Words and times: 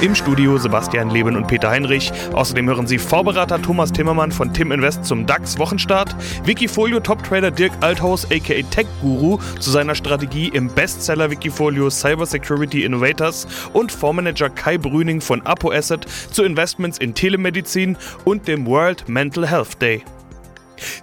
Im 0.00 0.14
Studio 0.14 0.58
Sebastian 0.58 1.10
Leben 1.10 1.36
und 1.36 1.46
Peter 1.46 1.70
Heinrich. 1.70 2.12
Außerdem 2.32 2.66
hören 2.68 2.86
Sie 2.86 2.98
Vorberater 2.98 3.60
Thomas 3.60 3.92
Timmermann 3.92 4.32
von 4.32 4.52
Tim 4.52 4.72
Invest 4.72 5.04
zum 5.04 5.26
DAX-Wochenstart, 5.26 6.14
Wikifolio 6.44 7.00
Top-Trader 7.00 7.50
Dirk 7.50 7.72
Althaus 7.80 8.24
aka 8.30 8.62
Tech 8.70 8.86
Guru 9.00 9.38
zu 9.60 9.70
seiner 9.70 9.94
Strategie 9.94 10.48
im 10.48 10.68
Bestseller 10.68 11.30
Wikifolio 11.30 11.90
Cybersecurity 11.90 12.84
Innovators 12.84 13.46
und 13.72 13.92
Fondsmanager 13.92 14.50
Kai 14.50 14.78
Brüning 14.78 15.20
von 15.20 15.42
Apo 15.42 15.72
Asset 15.72 16.06
zu 16.30 16.44
Investments 16.44 16.98
in 16.98 17.14
Telemedizin 17.14 17.96
und 18.24 18.48
dem 18.48 18.66
World 18.66 19.08
Mental 19.08 19.48
Health 19.48 19.80
Day. 19.80 20.02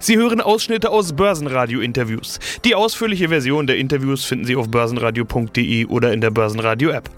Sie 0.00 0.16
hören 0.16 0.40
Ausschnitte 0.40 0.90
aus 0.90 1.12
Börsenradio-Interviews. 1.12 2.38
Die 2.64 2.74
ausführliche 2.74 3.28
Version 3.28 3.66
der 3.66 3.76
Interviews 3.76 4.24
finden 4.24 4.44
Sie 4.44 4.56
auf 4.56 4.68
börsenradio.de 4.68 5.86
oder 5.86 6.12
in 6.12 6.20
der 6.20 6.30
Börsenradio-App. 6.30 7.08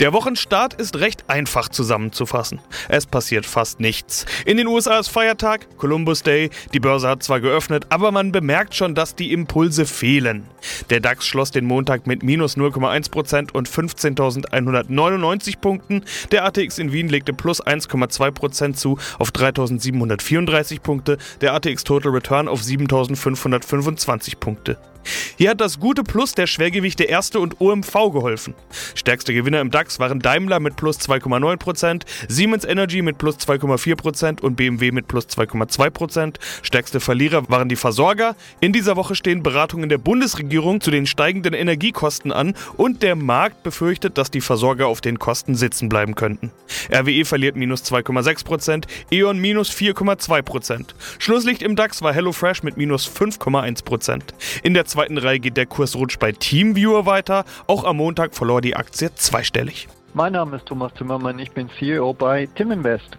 Der 0.00 0.12
Wochenstart 0.12 0.74
ist 0.74 0.96
recht 0.96 1.24
einfach 1.28 1.68
zusammenzufassen. 1.68 2.60
Es 2.88 3.06
passiert 3.06 3.46
fast 3.46 3.80
nichts. 3.80 4.26
In 4.44 4.56
den 4.56 4.66
USA 4.66 4.98
ist 4.98 5.08
Feiertag, 5.08 5.76
Columbus 5.76 6.22
Day, 6.22 6.50
die 6.72 6.80
Börse 6.80 7.08
hat 7.08 7.22
zwar 7.22 7.40
geöffnet, 7.40 7.86
aber 7.88 8.12
man 8.12 8.32
bemerkt 8.32 8.74
schon, 8.74 8.94
dass 8.94 9.14
die 9.14 9.32
Impulse 9.32 9.86
fehlen. 9.86 10.46
Der 10.90 11.00
DAX 11.00 11.26
schloss 11.26 11.50
den 11.50 11.64
Montag 11.64 12.06
mit 12.06 12.22
minus 12.22 12.56
0,1% 12.56 13.52
und 13.52 13.68
15.199 13.68 15.58
Punkten. 15.58 16.04
Der 16.30 16.44
ATX 16.44 16.78
in 16.78 16.92
Wien 16.92 17.08
legte 17.08 17.32
plus 17.32 17.64
1,2% 17.64 18.74
zu 18.74 18.98
auf 19.18 19.30
3.734 19.30 20.80
Punkte, 20.80 21.18
der 21.40 21.54
ATX 21.54 21.84
Total 21.84 22.12
Return 22.12 22.48
auf 22.48 22.60
7.525 22.60 24.36
Punkte. 24.36 24.78
Hier 25.36 25.50
hat 25.50 25.60
das 25.60 25.80
gute 25.80 26.02
Plus 26.02 26.34
der 26.34 26.46
Schwergewichte 26.46 27.04
Erste 27.04 27.40
und 27.40 27.60
OMV 27.60 27.92
geholfen. 28.12 28.54
Stärkste 28.94 29.32
Gewinner 29.32 29.47
im 29.54 29.70
DAX 29.70 29.98
waren 29.98 30.20
Daimler 30.20 30.60
mit 30.60 30.76
plus 30.76 30.98
2,9%, 31.00 32.02
Siemens 32.28 32.64
Energy 32.64 33.02
mit 33.02 33.18
plus 33.18 33.36
2,4% 33.38 34.40
und 34.40 34.56
BMW 34.56 34.92
mit 34.92 35.08
plus 35.08 35.26
2,2%. 35.26 36.34
Stärkste 36.62 37.00
Verlierer 37.00 37.48
waren 37.48 37.68
die 37.68 37.76
Versorger. 37.76 38.36
In 38.60 38.72
dieser 38.72 38.96
Woche 38.96 39.14
stehen 39.14 39.42
Beratungen 39.42 39.88
der 39.88 39.98
Bundesregierung 39.98 40.80
zu 40.80 40.90
den 40.90 41.06
steigenden 41.06 41.54
Energiekosten 41.54 42.32
an 42.32 42.54
und 42.76 43.02
der 43.02 43.16
Markt 43.16 43.62
befürchtet, 43.62 44.18
dass 44.18 44.30
die 44.30 44.40
Versorger 44.40 44.86
auf 44.86 45.00
den 45.00 45.18
Kosten 45.18 45.54
sitzen 45.54 45.88
bleiben 45.88 46.14
könnten. 46.14 46.50
RWE 46.92 47.24
verliert 47.24 47.56
minus 47.56 47.82
2,6%, 47.84 48.84
E.ON 49.10 49.38
minus 49.38 49.70
4,2%. 49.70 50.94
Schlusslicht 51.18 51.62
im 51.62 51.76
DAX 51.76 52.02
war 52.02 52.12
HelloFresh 52.12 52.62
mit 52.62 52.76
minus 52.76 53.08
5,1%. 53.08 54.22
In 54.62 54.74
der 54.74 54.84
zweiten 54.84 55.18
Reihe 55.18 55.40
geht 55.40 55.56
der 55.56 55.66
Kursrutsch 55.66 56.18
bei 56.18 56.32
Teamviewer 56.32 57.06
weiter. 57.06 57.44
Auch 57.66 57.84
am 57.84 57.98
Montag 57.98 58.34
verlor 58.34 58.60
die 58.60 58.76
Aktie 58.76 59.14
zweistellig. 59.38 59.86
Mein 60.14 60.32
Name 60.32 60.56
ist 60.56 60.66
Thomas 60.66 60.92
Zimmermann, 60.94 61.38
ich 61.38 61.52
bin 61.52 61.70
CEO 61.78 62.12
bei 62.12 62.48
Timinvest. 62.56 63.16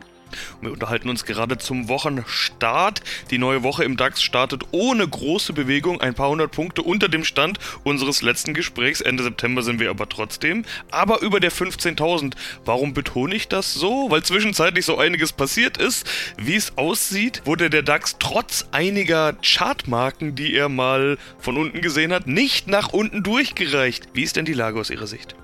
Wir 0.61 0.73
unterhalten 0.73 1.09
uns 1.09 1.25
gerade 1.25 1.57
zum 1.57 1.87
Wochenstart. 1.87 3.01
Die 3.31 3.37
neue 3.37 3.63
Woche 3.63 3.85
im 3.85 3.95
DAX 3.95 4.21
startet 4.21 4.63
ohne 4.71 5.07
große 5.07 5.53
Bewegung, 5.53 6.01
ein 6.01 6.13
paar 6.13 6.29
hundert 6.29 6.51
Punkte 6.51 6.83
unter 6.83 7.07
dem 7.07 7.23
Stand 7.23 7.57
unseres 7.83 8.21
letzten 8.21 8.53
Gesprächs. 8.53 9.01
Ende 9.01 9.23
September 9.23 9.63
sind 9.63 9.79
wir 9.79 9.89
aber 9.89 10.09
trotzdem. 10.09 10.65
Aber 10.91 11.21
über 11.21 11.39
der 11.39 11.53
15.000. 11.53 12.33
Warum 12.65 12.93
betone 12.93 13.33
ich 13.33 13.47
das 13.47 13.73
so? 13.73 14.11
Weil 14.11 14.21
zwischenzeitlich 14.23 14.85
so 14.85 14.97
einiges 14.97 15.31
passiert 15.31 15.77
ist. 15.77 16.05
Wie 16.37 16.55
es 16.55 16.77
aussieht, 16.77 17.43
wurde 17.45 17.69
der 17.69 17.81
DAX 17.81 18.17
trotz 18.19 18.67
einiger 18.71 19.33
Chartmarken, 19.41 20.35
die 20.35 20.53
er 20.53 20.67
mal 20.67 21.17
von 21.39 21.57
unten 21.57 21.81
gesehen 21.81 22.11
hat, 22.11 22.27
nicht 22.27 22.67
nach 22.67 22.89
unten 22.89 23.23
durchgereicht. 23.23 24.09
Wie 24.13 24.23
ist 24.23 24.35
denn 24.35 24.45
die 24.45 24.53
Lage 24.53 24.79
aus 24.79 24.89
Ihrer 24.89 25.07
Sicht? 25.07 25.35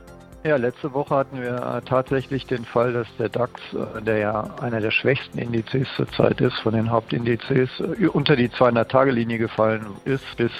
Ja, 0.46 0.58
letzte 0.58 0.94
Woche 0.94 1.16
hatten 1.16 1.42
wir 1.42 1.82
tatsächlich 1.88 2.46
den 2.46 2.66
Fall, 2.66 2.94
dass 2.94 3.08
der 3.18 3.30
DAX, 3.30 3.60
äh, 3.74 4.00
der 4.04 4.18
ja 4.20 4.48
einer 4.62 4.80
der 4.80 4.92
schwächsten 4.92 5.40
Indizes 5.40 5.88
zurzeit 5.96 6.40
ist, 6.40 6.60
von 6.60 6.76
den 6.76 6.92
Hauptindizes, 6.92 7.68
äh, 7.80 8.06
unter 8.06 8.36
die 8.36 8.50
200-Tage-Linie 8.50 9.40
gefallen 9.40 9.88
ist 10.06 10.24
bis 10.38 10.52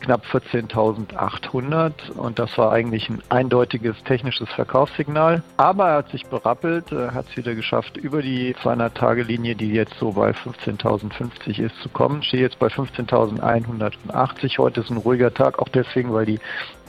knapp 0.00 0.24
14.800 0.32 2.10
und 2.16 2.38
das 2.38 2.56
war 2.58 2.72
eigentlich 2.72 3.08
ein 3.08 3.22
eindeutiges 3.28 3.96
technisches 4.04 4.48
Verkaufssignal. 4.50 5.42
Aber 5.56 5.88
er 5.88 5.96
hat 5.98 6.10
sich 6.10 6.26
berappelt, 6.26 6.90
hat 6.90 7.26
es 7.30 7.36
wieder 7.36 7.54
geschafft, 7.54 7.96
über 7.96 8.22
die 8.22 8.54
200-Tage-Linie, 8.54 9.54
die 9.54 9.72
jetzt 9.72 9.94
so 9.98 10.12
bei 10.12 10.30
15.050 10.30 11.60
ist, 11.60 11.76
zu 11.82 11.88
kommen. 11.88 12.22
Stehe 12.22 12.42
jetzt 12.42 12.58
bei 12.58 12.66
15.180. 12.66 14.58
Heute 14.58 14.80
ist 14.80 14.90
ein 14.90 14.98
ruhiger 14.98 15.32
Tag, 15.32 15.58
auch 15.58 15.68
deswegen, 15.68 16.12
weil 16.12 16.26
die 16.26 16.40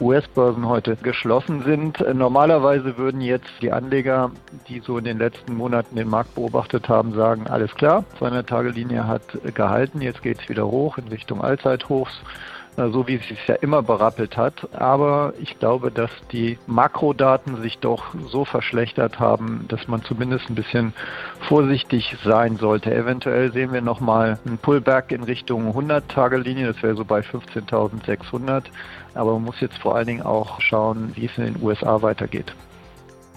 US-Börsen 0.02 0.68
heute 0.68 0.98
geschlossen 0.98 1.64
sind. 1.64 2.04
Normalerweise 2.14 2.98
würden 2.98 3.22
jetzt 3.22 3.50
die 3.62 3.72
Anleger, 3.72 4.32
die 4.68 4.80
so 4.80 4.98
in 4.98 5.06
den 5.06 5.20
letzten 5.20 5.56
Monaten 5.56 5.96
den 5.96 6.10
Markt 6.10 6.36
beobachtet 6.36 6.90
haben, 6.90 7.14
sagen, 7.14 7.48
alles 7.48 7.74
klar, 7.76 8.04
200-Tage-Linie 8.20 9.08
hat 9.08 9.22
gehalten, 9.54 10.02
jetzt 10.02 10.22
geht 10.22 10.42
es 10.42 10.50
wieder 10.50 10.68
hoch 10.68 10.98
in 10.98 11.08
Richtung 11.08 11.42
Allzeithochs 11.42 12.22
so 12.78 13.08
wie 13.08 13.16
es 13.16 13.28
sich 13.28 13.48
ja 13.48 13.56
immer 13.56 13.82
berappelt 13.82 14.38
hat. 14.38 14.68
Aber 14.74 15.34
ich 15.40 15.58
glaube, 15.60 15.92
dass 15.92 16.12
die 16.32 16.58
Makrodaten 16.68 17.62
sich 17.62 17.78
doch 17.80 18.14
so 18.28 18.46
verschlechtert 18.46 19.20
haben, 19.20 19.66
dass 19.68 19.88
man 19.88 20.04
zumindest 20.04 20.50
ein 20.50 20.56
bisschen 20.56 20.94
vorsichtig 21.42 22.18
sein 22.24 22.58
sollte. 22.58 22.94
Eventuell 22.94 23.52
sehen 23.52 23.72
wir 23.74 23.82
nochmal 23.82 24.40
einen 24.46 24.58
Pullback 24.58 25.12
in 25.12 25.24
Richtung 25.24 25.72
100-Tage-Linie, 25.72 26.68
das 26.68 26.84
wäre 26.84 26.96
so 26.96 27.06
bei 27.06 27.22
15.600. 27.22 28.64
Aber 29.14 29.34
man 29.34 29.44
muss 29.44 29.62
jetzt 29.62 29.78
vor 29.78 29.96
allen 29.96 30.08
Dingen 30.08 30.24
auch 30.24 30.60
schauen, 30.60 31.12
wie 31.16 31.26
es 31.26 31.38
in 31.38 31.46
den 31.46 31.64
USA 31.64 32.02
weitergeht 32.02 32.54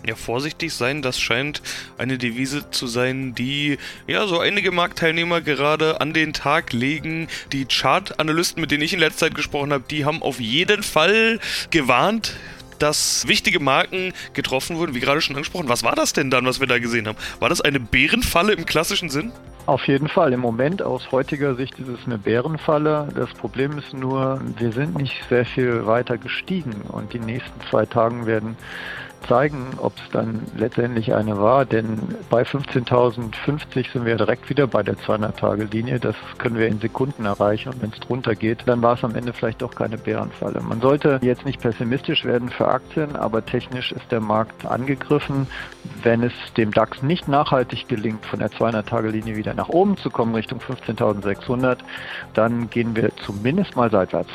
ja, 0.06 0.14
vorsichtig 0.14 0.72
sein, 0.72 1.03
das 1.03 1.19
scheint 1.19 1.62
eine 1.98 2.19
Devise 2.19 2.70
zu 2.70 2.86
sein, 2.86 3.34
die 3.34 3.78
ja 4.06 4.26
so 4.26 4.38
einige 4.38 4.70
Marktteilnehmer 4.70 5.41
gerade 5.41 6.00
an 6.00 6.12
den 6.12 6.32
Tag 6.32 6.72
legen. 6.72 7.28
Die 7.53 7.66
Chart-Analysten, 7.66 8.60
mit 8.60 8.70
denen 8.70 8.82
ich 8.82 8.92
in 8.92 9.00
letzter 9.00 9.26
Zeit 9.26 9.34
gesprochen 9.34 9.72
habe, 9.72 9.84
die 9.91 10.04
haben 10.04 10.22
auf 10.22 10.41
jeden 10.41 10.82
Fall 10.82 11.41
gewarnt, 11.70 12.36
dass 12.78 13.26
wichtige 13.26 13.60
Marken 13.60 14.12
getroffen 14.34 14.76
wurden, 14.76 14.94
wie 14.94 15.00
gerade 15.00 15.20
schon 15.20 15.36
angesprochen. 15.36 15.69
Was 15.69 15.82
war 15.82 15.94
das 15.94 16.12
denn 16.12 16.30
dann, 16.30 16.47
was 16.47 16.60
wir 16.60 16.66
da 16.66 16.78
gesehen 16.78 17.09
haben? 17.09 17.19
War 17.41 17.48
das 17.48 17.60
eine 17.60 17.80
Bärenfalle 17.80 18.53
im 18.53 18.66
klassischen 18.66 19.10
Sinn? 19.10 19.32
Auf 19.66 19.86
jeden 19.86 20.09
Fall. 20.09 20.32
Im 20.32 20.41
Moment 20.41 20.80
aus 20.80 21.12
heutiger 21.12 21.54
Sicht 21.54 21.78
ist 21.78 21.88
es 21.88 22.06
eine 22.06 22.16
Bärenfalle. 22.16 23.09
Das 23.15 23.30
Problem 23.34 23.76
ist 23.76 23.92
nur, 23.92 24.41
wir 24.56 24.72
sind 24.72 24.97
nicht 24.97 25.16
sehr 25.28 25.44
viel 25.44 25.84
weiter 25.86 26.16
gestiegen 26.16 26.82
und 26.88 27.12
die 27.12 27.19
nächsten 27.19 27.60
zwei 27.69 27.84
Tagen 27.84 28.26
werden 28.26 28.56
zeigen, 29.27 29.67
ob 29.79 29.93
es 29.97 30.11
dann 30.12 30.43
letztendlich 30.56 31.15
eine 31.15 31.39
war, 31.39 31.65
denn 31.65 31.99
bei 32.31 32.43
15.050 32.43 33.93
sind 33.93 34.05
wir 34.05 34.17
direkt 34.17 34.49
wieder 34.49 34.67
bei 34.67 34.83
der 34.83 34.97
200-Tage-Linie. 34.97 36.01
Das 36.01 36.17
können 36.39 36.56
wir 36.56 36.67
in 36.67 36.81
Sekunden 36.81 37.25
erreichen 37.25 37.71
und 37.71 37.83
wenn 37.83 37.91
es 37.91 38.01
drunter 38.01 38.34
geht, 38.34 38.67
dann 38.67 38.83
war 38.83 38.95
es 38.95 39.05
am 39.05 39.15
Ende 39.15 39.33
vielleicht 39.33 39.62
doch 39.62 39.75
keine 39.75 39.99
Bärenfalle. 39.99 40.61
Man 40.61 40.81
sollte 40.81 41.19
jetzt 41.23 41.45
nicht 41.45 41.61
pessimistisch 41.61 42.25
werden 42.25 42.49
für 42.49 42.69
Aktien, 42.69 43.17
aber 43.17 43.45
technisch 43.45 43.93
ist 43.93 44.11
der 44.11 44.21
Markt 44.21 44.67
angegriffen. 44.67 45.47
Wenn 46.03 46.23
es 46.23 46.33
dem 46.57 46.73
DAX 46.73 47.03
nicht 47.03 47.28
nachhaltig 47.28 47.89
gelingt, 47.89 48.25
von 48.27 48.39
der 48.39 48.51
200-Tage-Linie 48.51 49.37
wieder 49.37 49.55
nach 49.55 49.69
oben 49.69 49.97
zu 49.97 50.11
kommen, 50.11 50.34
Richtung 50.34 50.61
15.600, 50.61 51.78
dann 52.34 52.71
gehen 52.71 52.97
wir 52.97 53.11
zumindest 53.17 53.77
mal 53.77 53.91
seitwärts. 53.91 54.31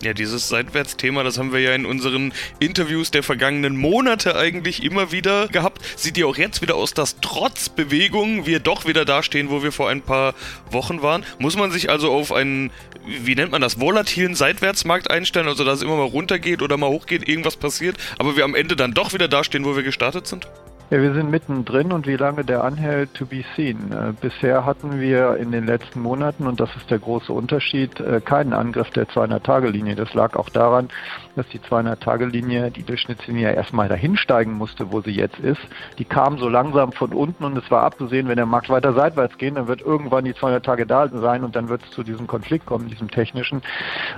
Ja, 0.00 0.14
dieses 0.14 0.48
Seitwärtsthema, 0.48 1.24
das 1.24 1.38
haben 1.38 1.52
wir 1.52 1.58
ja 1.58 1.74
in 1.74 1.84
unseren 1.84 2.32
Interviews 2.60 3.10
der 3.10 3.24
vergangenen 3.24 3.76
Monate 3.76 4.36
eigentlich 4.36 4.84
immer 4.84 5.10
wieder 5.10 5.48
gehabt. 5.48 5.82
Sieht 5.96 6.16
ja 6.16 6.26
auch 6.26 6.36
jetzt 6.36 6.62
wieder 6.62 6.76
aus, 6.76 6.94
dass 6.94 7.16
trotz 7.20 7.68
Bewegung 7.68 8.46
wir 8.46 8.60
doch 8.60 8.86
wieder 8.86 9.04
dastehen, 9.04 9.50
wo 9.50 9.64
wir 9.64 9.72
vor 9.72 9.88
ein 9.88 10.02
paar 10.02 10.34
Wochen 10.70 11.02
waren. 11.02 11.24
Muss 11.40 11.56
man 11.56 11.72
sich 11.72 11.90
also 11.90 12.12
auf 12.12 12.32
einen, 12.32 12.70
wie 13.06 13.34
nennt 13.34 13.50
man 13.50 13.60
das, 13.60 13.80
volatilen 13.80 14.36
Seitwärtsmarkt 14.36 15.10
einstellen, 15.10 15.48
also 15.48 15.64
dass 15.64 15.78
es 15.78 15.82
immer 15.82 15.96
mal 15.96 16.04
runtergeht 16.04 16.62
oder 16.62 16.76
mal 16.76 16.90
hochgeht, 16.90 17.28
irgendwas 17.28 17.56
passiert, 17.56 17.96
aber 18.18 18.36
wir 18.36 18.44
am 18.44 18.54
Ende 18.54 18.76
dann 18.76 18.94
doch 18.94 19.14
wieder 19.14 19.26
dastehen, 19.26 19.64
wo 19.64 19.74
wir 19.74 19.82
gestartet 19.82 20.28
sind? 20.28 20.46
Ja, 20.90 21.02
wir 21.02 21.12
sind 21.12 21.30
mittendrin 21.30 21.92
und 21.92 22.06
wie 22.06 22.16
lange 22.16 22.46
der 22.46 22.64
anhält, 22.64 23.12
to 23.12 23.26
be 23.26 23.44
seen. 23.54 23.92
Äh, 23.92 24.14
bisher 24.18 24.64
hatten 24.64 24.98
wir 24.98 25.36
in 25.36 25.52
den 25.52 25.66
letzten 25.66 26.00
Monaten, 26.00 26.46
und 26.46 26.60
das 26.60 26.74
ist 26.76 26.90
der 26.90 26.98
große 26.98 27.30
Unterschied, 27.30 28.00
äh, 28.00 28.22
keinen 28.22 28.54
Angriff 28.54 28.88
der 28.92 29.06
200-Tage-Linie. 29.06 29.96
Das 29.96 30.14
lag 30.14 30.34
auch 30.34 30.48
daran, 30.48 30.88
dass 31.36 31.46
die 31.48 31.58
200-Tage-Linie, 31.58 32.70
die 32.70 32.84
Durchschnittslinie, 32.84 33.52
erstmal 33.52 33.90
dahin 33.90 34.16
steigen 34.16 34.54
musste, 34.54 34.90
wo 34.90 35.02
sie 35.02 35.10
jetzt 35.10 35.38
ist. 35.40 35.60
Die 35.98 36.06
kam 36.06 36.38
so 36.38 36.48
langsam 36.48 36.92
von 36.92 37.12
unten 37.12 37.44
und 37.44 37.58
es 37.58 37.70
war 37.70 37.82
abzusehen, 37.82 38.26
wenn 38.26 38.36
der 38.36 38.46
Markt 38.46 38.70
weiter 38.70 38.94
seitwärts 38.94 39.36
geht, 39.36 39.58
dann 39.58 39.68
wird 39.68 39.82
irgendwann 39.82 40.24
die 40.24 40.34
200 40.34 40.64
Tage 40.64 40.86
da 40.86 41.06
sein 41.08 41.44
und 41.44 41.54
dann 41.54 41.68
wird 41.68 41.82
es 41.82 41.90
zu 41.90 42.02
diesem 42.02 42.26
Konflikt 42.26 42.64
kommen, 42.64 42.88
diesem 42.88 43.10
technischen. 43.10 43.60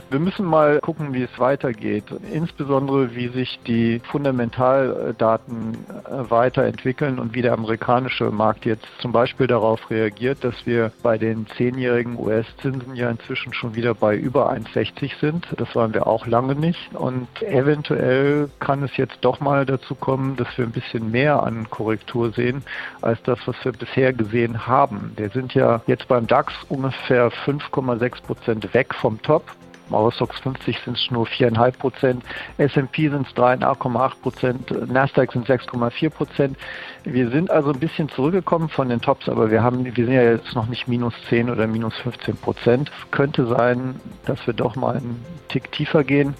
Wir 0.08 0.20
müssen 0.20 0.46
mal 0.46 0.78
gucken, 0.78 1.14
wie 1.14 1.24
es 1.24 1.38
weitergeht. 1.40 2.04
Insbesondere, 2.32 3.12
wie 3.16 3.26
sich 3.26 3.58
die 3.66 4.00
Fundamentaldaten 4.08 5.74
äh, 6.04 6.30
weiter 6.30 6.59
weiterentwickeln 6.60 7.18
und 7.18 7.34
wie 7.34 7.42
der 7.42 7.54
amerikanische 7.54 8.30
Markt 8.30 8.66
jetzt 8.66 8.86
zum 8.98 9.12
Beispiel 9.12 9.46
darauf 9.46 9.90
reagiert, 9.90 10.44
dass 10.44 10.54
wir 10.66 10.92
bei 11.02 11.16
den 11.16 11.46
zehnjährigen 11.56 12.18
US-Zinsen 12.18 12.94
ja 12.94 13.10
inzwischen 13.10 13.52
schon 13.54 13.74
wieder 13.74 13.94
bei 13.94 14.14
über 14.16 14.52
1,60 14.52 15.18
sind. 15.20 15.46
Das 15.56 15.74
waren 15.74 15.94
wir 15.94 16.06
auch 16.06 16.26
lange 16.26 16.54
nicht. 16.54 16.94
Und 16.94 17.28
eventuell 17.42 18.50
kann 18.60 18.82
es 18.82 18.96
jetzt 18.96 19.18
doch 19.22 19.40
mal 19.40 19.64
dazu 19.64 19.94
kommen, 19.94 20.36
dass 20.36 20.48
wir 20.58 20.66
ein 20.66 20.72
bisschen 20.72 21.10
mehr 21.10 21.42
an 21.42 21.68
Korrektur 21.70 22.32
sehen, 22.32 22.62
als 23.00 23.22
das, 23.22 23.38
was 23.46 23.56
wir 23.64 23.72
bisher 23.72 24.12
gesehen 24.12 24.66
haben. 24.66 25.12
Wir 25.16 25.30
sind 25.30 25.54
ja 25.54 25.80
jetzt 25.86 26.08
beim 26.08 26.26
DAX 26.26 26.52
ungefähr 26.68 27.30
5,6 27.30 28.22
Prozent 28.22 28.74
weg 28.74 28.94
vom 28.94 29.20
Top. 29.22 29.44
Eurostox 29.92 30.38
50 30.40 30.78
sind 30.84 30.96
es 30.96 31.10
nur 31.10 31.26
4,5 31.26 31.78
Prozent, 31.78 32.24
S&P 32.58 33.08
sind 33.08 33.26
es 33.26 33.34
3,8 33.34 34.20
Prozent, 34.22 34.92
Nasdaq 34.92 35.32
sind 35.32 35.46
6,4 35.46 36.10
Prozent. 36.10 36.56
Wir 37.04 37.30
sind 37.30 37.50
also 37.50 37.72
ein 37.72 37.78
bisschen 37.78 38.08
zurückgekommen 38.08 38.68
von 38.68 38.88
den 38.88 39.00
Tops, 39.00 39.28
aber 39.28 39.50
wir 39.50 39.62
haben, 39.62 39.84
wir 39.84 39.92
sind 39.92 40.14
ja 40.14 40.22
jetzt 40.22 40.54
noch 40.54 40.66
nicht 40.66 40.88
minus 40.88 41.14
10 41.28 41.50
oder 41.50 41.66
minus 41.66 41.96
15 41.98 42.36
Prozent. 42.36 42.90
Könnte 43.10 43.46
sein, 43.46 44.00
dass 44.26 44.46
wir 44.46 44.54
doch 44.54 44.76
mal 44.76 44.96
einen 44.96 45.24
Tick 45.48 45.72
tiefer 45.72 46.04
gehen. 46.04 46.34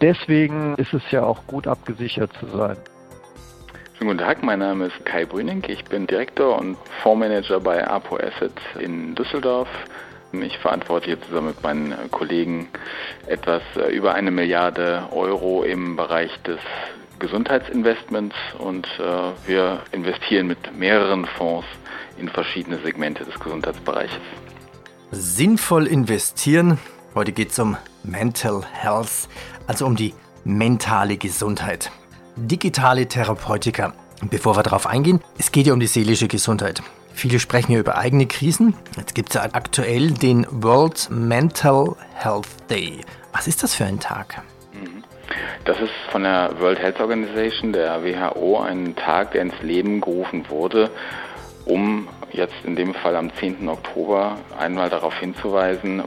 Deswegen 0.00 0.74
ist 0.76 0.92
es 0.92 1.02
ja 1.10 1.24
auch 1.24 1.46
gut 1.46 1.66
abgesichert 1.66 2.30
zu 2.38 2.46
sein. 2.46 2.76
Schönen 4.02 4.18
guten 4.18 4.26
Tag, 4.26 4.42
mein 4.42 4.58
Name 4.58 4.86
ist 4.86 5.04
Kai 5.04 5.24
Brüning. 5.24 5.62
Ich 5.68 5.84
bin 5.84 6.08
Direktor 6.08 6.58
und 6.58 6.76
Fondsmanager 7.02 7.60
bei 7.60 7.86
Apo 7.86 8.16
Asset 8.16 8.52
in 8.80 9.14
Düsseldorf. 9.14 9.68
Ich 10.40 10.58
verantworte 10.58 11.06
hier 11.06 11.20
zusammen 11.20 11.48
mit 11.48 11.62
meinen 11.62 12.10
Kollegen 12.10 12.68
etwas 13.26 13.62
äh, 13.76 13.94
über 13.94 14.14
eine 14.14 14.30
Milliarde 14.30 15.08
Euro 15.12 15.62
im 15.62 15.96
Bereich 15.96 16.30
des 16.42 16.58
Gesundheitsinvestments 17.18 18.34
und 18.58 18.86
äh, 18.98 19.48
wir 19.48 19.82
investieren 19.92 20.46
mit 20.46 20.76
mehreren 20.76 21.26
Fonds 21.26 21.66
in 22.16 22.28
verschiedene 22.28 22.78
Segmente 22.78 23.24
des 23.24 23.38
Gesundheitsbereiches. 23.38 24.20
Sinnvoll 25.10 25.86
investieren. 25.86 26.78
Heute 27.14 27.32
geht 27.32 27.50
es 27.50 27.58
um 27.58 27.76
Mental 28.02 28.62
Health, 28.72 29.28
also 29.66 29.86
um 29.86 29.94
die 29.94 30.14
mentale 30.44 31.18
Gesundheit. 31.18 31.90
Digitale 32.36 33.06
Therapeutika. 33.06 33.92
Bevor 34.30 34.56
wir 34.56 34.62
darauf 34.62 34.86
eingehen, 34.86 35.20
es 35.38 35.52
geht 35.52 35.66
ja 35.66 35.74
um 35.74 35.80
die 35.80 35.86
seelische 35.86 36.28
Gesundheit. 36.28 36.82
Viele 37.14 37.38
sprechen 37.38 37.72
ja 37.72 37.78
über 37.78 37.98
eigene 37.98 38.26
Krisen. 38.26 38.74
Jetzt 38.96 39.14
gibt 39.14 39.30
es 39.30 39.34
ja 39.34 39.48
aktuell 39.52 40.10
den 40.10 40.46
World 40.50 41.08
Mental 41.10 41.94
Health 42.14 42.48
Day. 42.70 43.00
Was 43.32 43.46
ist 43.46 43.62
das 43.62 43.74
für 43.74 43.84
ein 43.84 44.00
Tag? 44.00 44.42
Mhm. 44.72 45.04
Das 45.64 45.80
ist 45.80 45.92
von 46.10 46.24
der 46.24 46.50
World 46.58 46.80
Health 46.80 47.00
Organization, 47.00 47.72
der 47.72 48.02
WHO, 48.02 48.58
ein 48.60 48.96
Tag, 48.96 49.32
der 49.32 49.42
ins 49.42 49.62
Leben 49.62 50.00
gerufen 50.00 50.48
wurde, 50.48 50.90
um 51.64 52.08
jetzt 52.32 52.64
in 52.64 52.76
dem 52.76 52.94
Fall 52.94 53.14
am 53.14 53.32
10. 53.36 53.68
Oktober 53.68 54.38
einmal 54.58 54.90
darauf 54.90 55.16
hinzuweisen, 55.18 56.02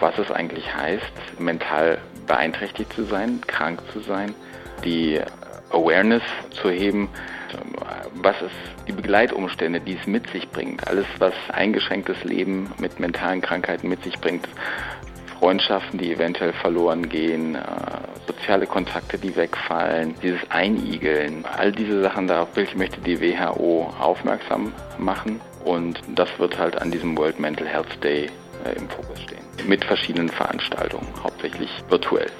was 0.00 0.18
es 0.18 0.30
eigentlich 0.30 0.74
heißt, 0.74 1.38
mental 1.38 1.98
beeinträchtigt 2.26 2.92
zu 2.92 3.04
sein, 3.04 3.40
krank 3.46 3.80
zu 3.92 4.00
sein, 4.00 4.34
die 4.84 5.20
Awareness 5.70 6.22
zu 6.50 6.70
heben, 6.70 7.08
was 8.14 8.40
ist 8.42 8.86
die 8.88 8.92
Begleitumstände, 8.92 9.80
die 9.80 9.96
es 9.96 10.06
mit 10.06 10.28
sich 10.30 10.48
bringt. 10.48 10.86
Alles, 10.88 11.06
was 11.18 11.34
eingeschränktes 11.52 12.22
Leben 12.24 12.70
mit 12.78 13.00
mentalen 13.00 13.40
Krankheiten 13.40 13.88
mit 13.88 14.02
sich 14.02 14.18
bringt. 14.18 14.48
Freundschaften, 15.38 15.98
die 15.98 16.12
eventuell 16.12 16.52
verloren 16.52 17.08
gehen, 17.08 17.54
äh, 17.54 17.60
soziale 18.26 18.66
Kontakte, 18.66 19.18
die 19.18 19.36
wegfallen, 19.36 20.14
dieses 20.22 20.40
Einigeln, 20.50 21.44
all 21.44 21.72
diese 21.72 22.02
Sachen, 22.02 22.28
darauf 22.28 22.48
möchte 22.76 23.00
die 23.00 23.20
WHO 23.20 23.92
aufmerksam 23.98 24.72
machen 24.98 25.40
und 25.64 26.00
das 26.14 26.28
wird 26.38 26.58
halt 26.58 26.80
an 26.80 26.90
diesem 26.90 27.16
World 27.18 27.40
Mental 27.40 27.66
Health 27.66 28.02
Day 28.02 28.30
äh, 28.64 28.78
im 28.78 28.88
Fokus 28.88 29.20
stehen. 29.20 29.44
Mit 29.66 29.84
verschiedenen 29.84 30.28
Veranstaltungen, 30.28 31.08
hauptsächlich 31.22 31.70
virtuell. 31.88 32.30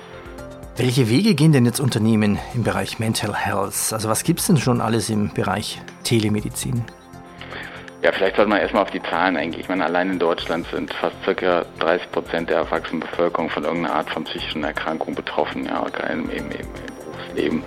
Welche 0.77 1.09
Wege 1.09 1.37
gehen 1.37 1.53
denn 1.53 1.65
jetzt 1.67 1.79
Unternehmen 1.79 2.37
im 2.53 2.65
Bereich 2.65 2.99
Mental 2.99 3.33
Health? 3.33 3.93
Also 3.93 4.09
was 4.09 4.25
gibt 4.25 4.41
es 4.41 4.49
denn 4.49 4.57
schon 4.57 4.81
alles 4.81 5.09
im 5.09 5.33
Bereich 5.33 5.81
Telemedizin? 6.03 6.85
Ja, 8.03 8.11
vielleicht 8.11 8.35
sollte 8.35 8.51
man 8.51 8.59
erstmal 8.59 8.83
auf 8.83 8.91
die 8.91 9.03
Zahlen 9.03 9.37
eingehen. 9.37 9.61
Ich 9.61 9.69
meine, 9.69 9.85
allein 9.85 10.11
in 10.11 10.19
Deutschland 10.19 10.67
sind 10.73 10.93
fast 10.93 11.15
ca. 11.25 11.65
30 11.79 12.11
Prozent 12.11 12.51
der 12.51 12.57
erwachsenen 12.57 12.99
Bevölkerung 12.99 13.51
von 13.51 13.63
irgendeiner 13.63 13.95
Art 13.95 14.11
von 14.11 14.25
psychischen 14.25 14.65
Erkrankung 14.65 15.15
betroffen, 15.15 15.65
ja, 15.65 15.87
im, 16.13 16.29
im, 16.29 16.51
im 16.51 16.67
Berufsleben. 16.99 17.63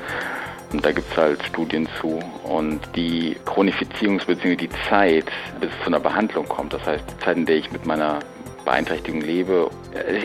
Und 0.74 0.86
da 0.86 0.92
gibt 0.92 1.10
es 1.10 1.18
halt 1.18 1.42
Studien 1.46 1.88
zu. 2.02 2.20
Und 2.44 2.82
die 2.94 3.38
Chronifizierungs- 3.46 4.26
bzw. 4.26 4.58
die 4.58 4.70
Zeit, 4.90 5.32
bis 5.62 5.70
es 5.70 5.80
zu 5.80 5.88
einer 5.88 6.02
Behandlung 6.02 6.46
kommt, 6.50 6.74
das 6.74 6.86
heißt 6.86 7.06
die 7.10 7.24
Zeit, 7.24 7.38
in 7.38 7.46
der 7.46 7.56
ich 7.56 7.72
mit 7.72 7.86
meiner 7.86 8.20
Beeinträchtigung 8.68 9.22
lebe, 9.22 9.70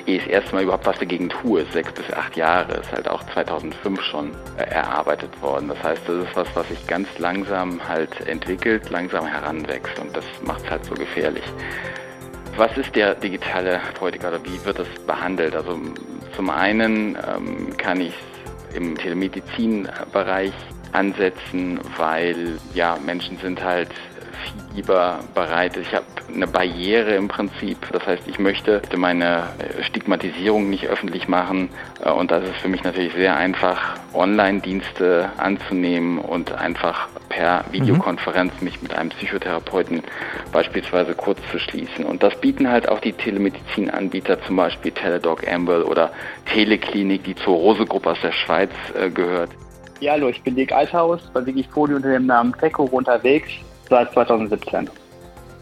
ehe 0.04 0.16
ich 0.16 0.24
das 0.24 0.32
erste 0.32 0.54
Mal 0.56 0.64
überhaupt 0.64 0.84
was 0.84 0.98
dagegen 0.98 1.28
tue, 1.28 1.64
sechs 1.72 1.92
bis 1.92 2.12
acht 2.12 2.36
Jahre, 2.36 2.72
ist 2.80 2.90
halt 2.90 3.06
auch 3.06 3.22
2005 3.32 4.02
schon 4.02 4.32
äh, 4.56 4.64
erarbeitet 4.64 5.30
worden. 5.40 5.68
Das 5.68 5.80
heißt, 5.80 6.02
das 6.08 6.24
ist 6.26 6.34
was, 6.36 6.48
was 6.54 6.68
sich 6.68 6.84
ganz 6.88 7.06
langsam 7.18 7.80
halt 7.88 8.26
entwickelt, 8.26 8.90
langsam 8.90 9.26
heranwächst 9.26 9.96
und 10.00 10.16
das 10.16 10.24
macht 10.44 10.64
es 10.64 10.70
halt 10.70 10.84
so 10.84 10.94
gefährlich. 10.94 11.44
Was 12.56 12.76
ist 12.76 12.96
der 12.96 13.14
digitale 13.14 13.80
Politiker 13.94 14.28
oder 14.28 14.44
wie 14.44 14.64
wird 14.64 14.80
das 14.80 14.88
behandelt? 15.06 15.54
Also 15.54 15.78
zum 16.34 16.50
einen 16.50 17.16
ähm, 17.16 17.76
kann 17.76 18.00
ich 18.00 18.14
im 18.74 18.98
Telemedizinbereich 18.98 20.52
ansetzen, 20.90 21.78
weil 21.96 22.58
ja 22.74 22.98
Menschen 23.06 23.38
sind 23.38 23.62
halt 23.62 23.90
Fieber 24.74 25.20
bereitet. 25.34 25.86
Ich 25.86 25.94
habe 25.94 26.04
eine 26.34 26.46
Barriere 26.46 27.14
im 27.14 27.28
Prinzip. 27.28 27.78
Das 27.92 28.06
heißt, 28.06 28.22
ich 28.26 28.38
möchte 28.38 28.82
meine 28.96 29.44
Stigmatisierung 29.82 30.70
nicht 30.70 30.86
öffentlich 30.86 31.28
machen. 31.28 31.70
Äh, 32.04 32.10
und 32.10 32.30
das 32.30 32.44
ist 32.44 32.56
für 32.56 32.68
mich 32.68 32.82
natürlich 32.82 33.12
sehr 33.14 33.36
einfach, 33.36 33.96
Online-Dienste 34.14 35.30
anzunehmen 35.38 36.18
und 36.18 36.52
einfach 36.52 37.08
per 37.28 37.64
Videokonferenz 37.70 38.52
mich 38.60 38.82
mit 38.82 38.94
einem 38.94 39.08
Psychotherapeuten 39.10 40.02
beispielsweise 40.52 41.14
kurz 41.14 41.38
zu 41.50 41.58
schließen. 41.58 42.04
Und 42.04 42.22
das 42.22 42.36
bieten 42.40 42.68
halt 42.68 42.88
auch 42.88 43.00
die 43.00 43.12
Telemedizinanbieter, 43.12 44.42
zum 44.42 44.56
Beispiel 44.56 44.92
Teledoc 44.92 45.46
Amwell 45.48 45.82
oder 45.82 46.10
Teleklinik, 46.46 47.24
die 47.24 47.34
zur 47.34 47.56
Rose-Gruppe 47.56 48.10
aus 48.10 48.20
der 48.22 48.32
Schweiz 48.32 48.70
äh, 48.98 49.10
gehört. 49.10 49.50
Ja, 50.00 50.12
hallo, 50.12 50.28
ich 50.28 50.42
bin 50.42 50.56
Dirk 50.56 50.72
Althaus 50.72 51.20
bei 51.32 51.46
Wikifolio 51.46 51.96
unter 51.96 52.10
dem 52.10 52.26
Namen 52.26 52.52
Teco 52.58 52.84
unterwegs 52.84 53.52
seit 53.92 54.10
2017. 54.14 54.88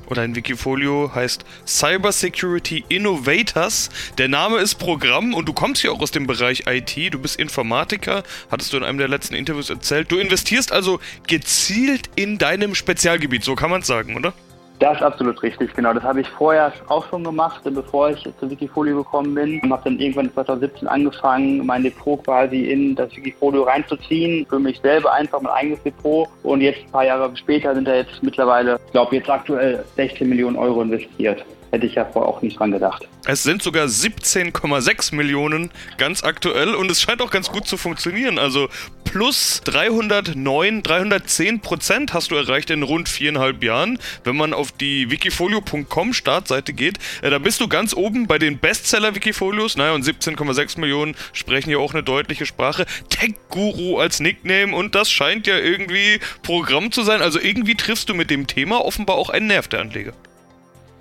Und 0.06 0.18
ein 0.18 0.34
Wikifolio 0.34 1.12
heißt 1.14 1.44
Cyber 1.66 2.10
Security 2.12 2.84
Innovators. 2.88 3.90
Der 4.18 4.28
Name 4.28 4.58
ist 4.58 4.76
Programm 4.76 5.34
und 5.34 5.48
du 5.48 5.52
kommst 5.52 5.82
ja 5.82 5.90
auch 5.90 6.00
aus 6.00 6.10
dem 6.10 6.26
Bereich 6.26 6.64
IT. 6.66 7.14
Du 7.14 7.18
bist 7.18 7.38
Informatiker, 7.38 8.22
hattest 8.50 8.72
du 8.72 8.76
in 8.76 8.84
einem 8.84 8.98
der 8.98 9.08
letzten 9.08 9.34
Interviews 9.34 9.70
erzählt. 9.70 10.10
Du 10.10 10.18
investierst 10.18 10.72
also 10.72 11.00
gezielt 11.26 12.10
in 12.16 12.38
deinem 12.38 12.74
Spezialgebiet, 12.74 13.44
so 13.44 13.54
kann 13.54 13.70
man 13.70 13.82
es 13.82 13.86
sagen, 13.86 14.16
oder? 14.16 14.32
Das 14.80 14.96
ist 14.96 15.02
absolut 15.02 15.42
richtig, 15.42 15.74
genau. 15.74 15.92
Das 15.92 16.02
habe 16.02 16.22
ich 16.22 16.28
vorher 16.30 16.72
auch 16.88 17.06
schon 17.10 17.22
gemacht, 17.22 17.60
bevor 17.64 18.10
ich 18.10 18.22
zu 18.22 18.50
Wikifolio 18.50 18.96
gekommen 18.96 19.34
bin. 19.34 19.60
Ich 19.62 19.70
habe 19.70 19.82
dann 19.84 20.00
irgendwann 20.00 20.32
2017 20.32 20.88
angefangen, 20.88 21.66
mein 21.66 21.82
Depot 21.82 22.24
quasi 22.24 22.70
in 22.70 22.94
das 22.94 23.14
Wikifolio 23.14 23.64
reinzuziehen. 23.64 24.46
Für 24.48 24.58
mich 24.58 24.80
selber 24.80 25.12
einfach 25.12 25.42
mein 25.42 25.52
eigenes 25.52 25.82
Depot. 25.82 26.28
Und 26.44 26.62
jetzt 26.62 26.80
ein 26.82 26.90
paar 26.92 27.04
Jahre 27.04 27.30
später 27.36 27.74
sind 27.74 27.86
da 27.86 27.94
jetzt 27.94 28.22
mittlerweile, 28.22 28.80
ich 28.86 28.92
glaube 28.92 29.16
jetzt 29.16 29.28
aktuell 29.28 29.84
16 29.96 30.26
Millionen 30.26 30.56
Euro 30.56 30.80
investiert. 30.80 31.44
Hätte 31.70 31.86
ich 31.86 31.94
ja 31.94 32.04
vorher 32.04 32.28
auch 32.28 32.42
nicht 32.42 32.58
dran 32.58 32.72
gedacht. 32.72 33.08
Es 33.26 33.42
sind 33.42 33.62
sogar 33.62 33.86
17,6 33.86 35.14
Millionen 35.14 35.70
ganz 35.98 36.24
aktuell 36.24 36.74
und 36.74 36.90
es 36.90 37.00
scheint 37.00 37.22
auch 37.22 37.30
ganz 37.30 37.50
gut 37.50 37.66
zu 37.66 37.76
funktionieren. 37.76 38.38
Also 38.38 38.68
plus 39.04 39.60
309, 39.64 40.82
310 40.82 41.60
Prozent 41.60 42.14
hast 42.14 42.30
du 42.30 42.36
erreicht 42.36 42.70
in 42.70 42.82
rund 42.82 43.08
viereinhalb 43.08 43.62
Jahren. 43.62 43.98
Wenn 44.24 44.36
man 44.36 44.52
auf 44.52 44.72
die 44.72 45.10
wikifolio.com 45.10 46.12
Startseite 46.12 46.72
geht, 46.72 46.98
äh, 47.22 47.30
da 47.30 47.38
bist 47.38 47.60
du 47.60 47.68
ganz 47.68 47.94
oben 47.94 48.26
bei 48.26 48.38
den 48.38 48.58
Bestseller-Wikifolios. 48.58 49.76
Naja, 49.76 49.92
und 49.92 50.04
17,6 50.04 50.80
Millionen 50.80 51.14
sprechen 51.32 51.70
ja 51.70 51.78
auch 51.78 51.92
eine 51.92 52.02
deutliche 52.02 52.46
Sprache. 52.46 52.86
Tech-Guru 53.08 53.98
als 53.98 54.20
Nickname 54.20 54.74
und 54.74 54.94
das 54.94 55.10
scheint 55.10 55.46
ja 55.46 55.58
irgendwie 55.58 56.20
Programm 56.42 56.92
zu 56.92 57.02
sein. 57.02 57.20
Also 57.20 57.40
irgendwie 57.40 57.74
triffst 57.74 58.08
du 58.08 58.14
mit 58.14 58.30
dem 58.30 58.46
Thema 58.46 58.84
offenbar 58.84 59.16
auch 59.16 59.30
einen 59.30 59.48
Nerv 59.48 59.68
der 59.68 59.80
Anleger. 59.80 60.12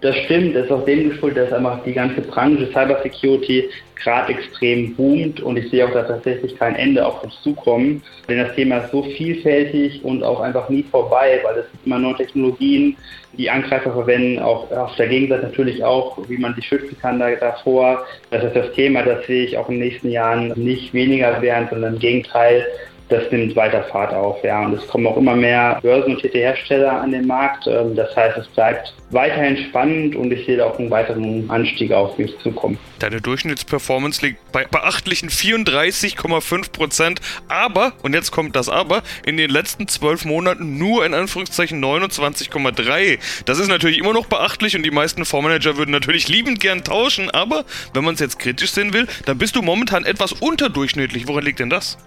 Das 0.01 0.15
stimmt, 0.15 0.55
das 0.55 0.65
ist 0.65 0.71
auch 0.71 0.85
dem 0.85 1.09
geschuldet, 1.09 1.47
dass 1.47 1.53
einfach 1.53 1.83
die 1.83 1.91
ganze 1.91 2.21
Branche 2.21 2.67
Cybersecurity 2.67 3.69
gerade 4.01 4.31
extrem 4.31 4.95
boomt 4.95 5.41
und 5.41 5.57
ich 5.57 5.69
sehe 5.69 5.85
auch 5.85 5.91
da 5.91 6.03
tatsächlich 6.03 6.57
kein 6.57 6.75
Ende 6.75 7.05
auf 7.05 7.21
uns 7.21 7.41
zukommen. 7.41 8.01
Denn 8.29 8.37
das 8.37 8.55
Thema 8.55 8.77
ist 8.77 8.91
so 8.91 9.03
vielfältig 9.03 10.03
und 10.05 10.23
auch 10.23 10.39
einfach 10.39 10.69
nie 10.69 10.83
vorbei, 10.83 11.41
weil 11.43 11.57
es 11.57 11.71
gibt 11.71 11.85
immer 11.85 11.99
neue 11.99 12.15
Technologien, 12.15 12.95
die 13.33 13.49
Angreifer 13.49 13.91
verwenden, 13.91 14.39
auch 14.39 14.71
auf 14.71 14.95
der 14.95 15.07
Gegenseite 15.07 15.47
natürlich 15.47 15.83
auch, 15.83 16.17
wie 16.29 16.37
man 16.37 16.55
sich 16.55 16.65
schützen 16.65 16.97
kann 17.01 17.19
davor. 17.19 18.05
Das 18.31 18.43
ist 18.43 18.55
das 18.55 18.71
Thema, 18.73 19.03
das 19.03 19.25
sehe 19.27 19.43
ich 19.43 19.57
auch 19.57 19.67
in 19.67 19.75
den 19.79 19.89
nächsten 19.89 20.09
Jahren 20.09 20.53
nicht 20.55 20.93
weniger 20.93 21.41
werden, 21.41 21.67
sondern 21.69 21.95
im 21.95 21.99
Gegenteil, 21.99 22.65
das 23.09 23.31
nimmt 23.31 23.55
weiter 23.55 23.83
Fahrt 23.83 24.13
auf. 24.13 24.43
Ja. 24.43 24.65
Und 24.65 24.73
es 24.73 24.87
kommen 24.87 25.07
auch 25.07 25.17
immer 25.17 25.35
mehr 25.35 25.79
börsennotierte 25.81 26.37
Hersteller 26.37 27.01
an 27.01 27.11
den 27.11 27.27
Markt. 27.27 27.67
Ähm, 27.67 27.95
das 27.95 28.15
heißt, 28.15 28.37
es 28.37 28.47
bleibt 28.49 28.93
weiterhin 29.11 29.57
spannend 29.69 30.15
und 30.15 30.31
ich 30.31 30.45
sehe 30.45 30.63
auch 30.63 30.77
einen 30.77 30.91
weiteren 30.91 31.49
Anstieg 31.49 31.91
auf 31.91 32.17
mich 32.17 32.37
zukommen. 32.39 32.77
Deine 32.99 33.21
Durchschnittsperformance 33.21 34.23
liegt 34.25 34.51
bei 34.51 34.65
beachtlichen 34.65 35.29
34,5 35.29 36.71
Prozent. 36.71 37.21
Aber, 37.47 37.93
und 38.03 38.13
jetzt 38.13 38.31
kommt 38.31 38.55
das 38.55 38.69
Aber, 38.69 39.01
in 39.25 39.37
den 39.37 39.49
letzten 39.49 39.87
zwölf 39.87 40.25
Monaten 40.25 40.77
nur 40.77 41.05
in 41.05 41.13
Anführungszeichen 41.13 41.83
29,3. 41.83 43.19
Das 43.45 43.57
ist 43.57 43.67
natürlich 43.67 43.97
immer 43.97 44.13
noch 44.13 44.27
beachtlich 44.27 44.75
und 44.75 44.83
die 44.83 44.91
meisten 44.91 45.25
Fondsmanager 45.25 45.77
würden 45.77 45.91
natürlich 45.91 46.27
liebend 46.27 46.59
gern 46.59 46.83
tauschen. 46.83 47.31
Aber 47.31 47.65
wenn 47.93 48.03
man 48.03 48.13
es 48.13 48.19
jetzt 48.19 48.39
kritisch 48.39 48.71
sehen 48.71 48.93
will, 48.93 49.07
dann 49.25 49.37
bist 49.37 49.55
du 49.55 49.61
momentan 49.61 50.05
etwas 50.05 50.33
unterdurchschnittlich. 50.33 51.27
Woran 51.27 51.43
liegt 51.43 51.59
denn 51.59 51.69
das? 51.69 51.97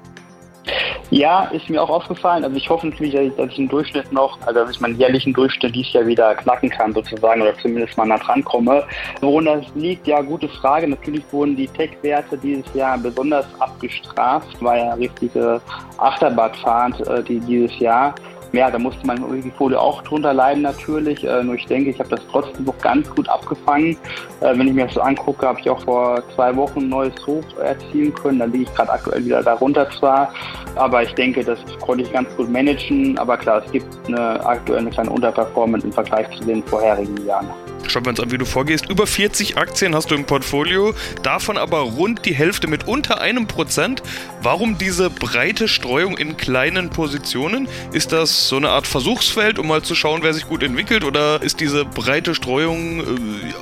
Ja, 1.11 1.45
ist 1.47 1.69
mir 1.69 1.83
auch 1.83 1.91
aufgefallen. 1.91 2.45
Also 2.45 2.57
ich 2.57 2.71
hoffe 2.71 2.87
natürlich, 2.87 3.15
dass 3.37 3.51
ich 3.51 3.59
im 3.59 3.69
Durchschnitt 3.69 4.11
noch, 4.13 4.39
also 4.47 4.61
dass 4.61 4.71
ich 4.71 4.81
meinen 4.81 4.97
jährlichen 4.97 5.33
Durchschnitt 5.33 5.75
dieses 5.75 5.93
Jahr 5.93 6.07
wieder 6.07 6.35
knacken 6.37 6.71
kann 6.71 6.95
sozusagen 6.95 7.43
oder 7.43 7.57
zumindest 7.59 7.97
mal 7.97 8.07
nah 8.07 8.19
dran 8.19 8.43
komme. 8.45 8.85
Woran 9.21 9.45
das 9.45 9.67
liegt, 9.75 10.07
ja, 10.07 10.23
gute 10.23 10.49
Frage. 10.49 10.89
Natürlich 10.89 11.25
wurden 11.31 11.57
die 11.57 11.69
Tech-Werte 11.69 12.39
dieses 12.39 12.73
Jahr 12.75 12.97
besonders 12.97 13.47
abgestraft, 13.59 14.63
war 14.63 14.77
ja 14.77 14.95
richtige 14.95 15.61
Achterbahnfahrt 15.99 17.07
äh, 17.07 17.23
die, 17.23 17.41
dieses 17.41 17.79
Jahr 17.79 18.15
ja, 18.53 18.71
da 18.71 18.79
musste 18.79 19.07
mein 19.07 19.19
Wikifolio 19.33 19.79
auch 19.79 20.03
drunter 20.03 20.35
leiden 20.35 20.63
natürlich. 20.63 21.25
Äh, 21.25 21.43
nur 21.43 21.55
ich 21.55 21.67
denke, 21.67 21.91
ich 21.91 21.99
habe 21.99 22.11
das 22.11 22.21
trotzdem 22.31 22.65
noch 22.65 22.79
ganz 22.79 23.09
gut 23.11 23.29
abgefangen. 23.29 23.97
Äh, 24.41 24.59
wenn 24.59 24.69
ich 24.69 24.75
mir 24.75 24.85
das 24.85 24.95
so 24.95 25.01
angucke, 25.01 25.47
habe 25.47 25.59
ich 25.61 25.71
auch 25.71 25.83
vor 25.83 26.23
zwei 26.35 26.55
Wochen 26.55 26.81
ein 26.81 26.89
neues 26.89 27.15
Hoch 27.27 27.45
erzielen 27.63 28.15
können. 28.15 28.41
Da 28.41 28.45
liege 28.45 28.65
ich 28.65 28.75
gerade 28.75 28.93
aktuell 28.93 29.25
wieder 29.25 29.43
darunter 29.43 29.89
zwar. 29.99 30.33
Aber 30.75 31.03
ich 31.03 31.15
denke, 31.15 31.43
das 31.43 31.59
konnte 31.81 32.05
ich 32.05 32.13
ganz 32.13 32.29
gut 32.37 32.51
managen. 32.51 33.19
Aber 33.19 33.37
klar, 33.39 33.63
es 33.65 33.73
gibt 33.73 33.87
eine 34.07 34.45
aktuell 34.45 34.81
eine 34.81 34.91
kleine 34.91 35.11
Unterperformance 35.11 35.87
im 35.87 35.93
Vergleich 35.93 36.29
zu 36.37 36.45
den 36.45 36.63
vorherigen 36.65 37.27
Jahren. 37.27 37.49
Schauen 37.93 38.07
wir 38.07 38.11
uns 38.11 38.21
an, 38.21 38.33
wie 38.33 38.39
du 38.39 38.47
vorgehst. 38.47 38.89
Über 38.89 39.07
40 39.07 39.59
Aktien 39.59 39.95
hast 39.95 40.11
du 40.11 40.15
im 40.15 40.25
Portfolio, 40.25 40.95
davon 41.23 41.59
aber 41.59 41.81
rund 41.81 42.25
die 42.25 42.33
Hälfte 42.33 42.67
mit 42.67 42.89
unter 42.89 43.21
einem 43.21 43.47
Prozent. 43.47 44.03
Warum 44.41 44.79
diese 44.79 45.11
breite 45.11 45.69
Streuung 45.69 46.17
in 46.17 46.39
kleinen 46.39 46.89
Positionen? 46.89 47.69
Ist 47.93 48.13
das 48.13 48.49
so 48.49 48.57
eine 48.57 48.71
Art 48.71 48.87
Versuchsfeld, 48.87 49.59
um 49.59 49.69
mal 49.69 49.83
zu 49.83 49.95
schauen, 49.95 50.21
wer 50.23 50.33
sich 50.33 50.49
gut 50.49 50.63
entwickelt? 50.63 51.05
Oder 51.05 51.43
ist 51.43 51.61
diese 51.61 51.85
breite 51.85 52.35
Streuung 52.35 53.01
äh, 53.01 53.05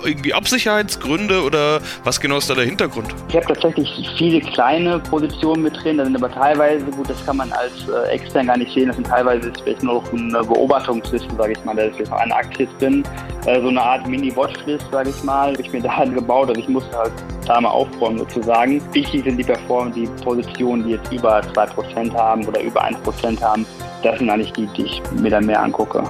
irgendwie 0.04 0.32
Absicherheitsgründe 0.32 1.42
oder 1.42 1.80
was 2.04 2.20
genau 2.20 2.38
ist 2.38 2.48
da 2.48 2.54
der 2.54 2.66
Hintergrund? 2.66 3.12
Ich 3.30 3.34
habe 3.34 3.46
tatsächlich 3.46 3.88
viele 4.16 4.40
kleine 4.42 5.00
Positionen 5.00 5.64
mit 5.64 5.76
drin, 5.82 5.98
da 5.98 6.04
sind 6.04 6.14
aber 6.14 6.30
teilweise, 6.30 6.84
gut, 6.84 7.10
das 7.10 7.26
kann 7.26 7.38
man 7.38 7.50
als 7.50 7.72
äh, 7.88 8.12
extern 8.12 8.46
gar 8.46 8.58
nicht 8.58 8.72
sehen, 8.72 8.86
das 8.86 8.94
sind 8.94 9.08
teilweise 9.08 9.52
vielleicht 9.60 9.82
nur 9.82 9.94
noch 9.94 10.12
eine 10.12 10.44
Beobachtungsliste, 10.44 11.34
sage 11.36 11.54
ich 11.58 11.64
mal, 11.64 11.74
da 11.74 11.82
ist 11.82 11.98
jetzt 11.98 12.12
eine 12.12 12.32
Aktie 12.32 12.68
drin, 12.78 13.02
äh, 13.46 13.60
so 13.60 13.68
eine 13.68 13.82
Art 13.82 14.06
Mini-Watchlist, 14.20 14.86
sage 14.90 15.10
ich 15.10 15.24
mal, 15.24 15.52
habe 15.52 15.62
ich 15.62 15.72
mir 15.72 15.80
da 15.82 15.96
halt 15.96 16.14
gebaut, 16.14 16.48
also 16.48 16.60
ich 16.60 16.68
musste 16.68 16.96
halt 16.96 17.12
da 17.46 17.60
mal 17.60 17.70
aufräumen 17.70 18.18
sozusagen. 18.18 18.80
Wichtig 18.92 19.24
sind 19.24 19.38
die 19.38 19.44
Performance, 19.44 19.98
die 19.98 20.06
Positionen, 20.22 20.84
die 20.84 20.90
jetzt 20.90 21.10
über 21.12 21.40
2% 21.40 22.12
haben 22.12 22.46
oder 22.46 22.60
über 22.62 22.84
1% 22.84 23.40
haben, 23.40 23.66
das 24.02 24.18
sind 24.18 24.30
eigentlich 24.30 24.52
die, 24.52 24.66
die 24.76 24.82
ich 24.82 25.02
mir 25.12 25.30
dann 25.30 25.46
mehr 25.46 25.62
angucke. 25.62 26.04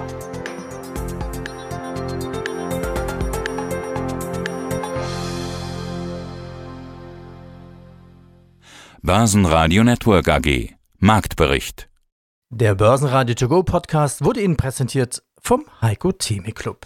Börsenradio 9.03 9.83
Network 9.83 10.29
AG 10.29 10.75
Marktbericht 10.99 11.89
Der 12.49 12.75
Börsenradio 12.75 13.33
To 13.33 13.47
Go 13.47 13.63
Podcast 13.63 14.23
wurde 14.23 14.41
Ihnen 14.41 14.57
präsentiert 14.57 15.23
vom 15.41 15.65
Heiko 15.81 16.11
Theme 16.11 16.51
Club. 16.51 16.85